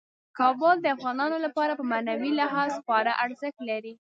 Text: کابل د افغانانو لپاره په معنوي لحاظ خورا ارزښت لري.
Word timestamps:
کابل 0.37 0.75
د 0.81 0.85
افغانانو 0.95 1.37
لپاره 1.45 1.73
په 1.79 1.83
معنوي 1.91 2.31
لحاظ 2.39 2.71
خورا 2.83 3.13
ارزښت 3.25 3.59
لري. 3.69 3.93